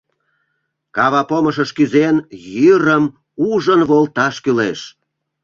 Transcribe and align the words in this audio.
Кава 0.95 1.21
помышыш 1.29 1.69
кӱзен, 1.77 2.15
йӱрым 2.53 3.05
ӱжын 3.51 3.81
волташ 3.89 4.35
кӱлеш? 4.43 4.79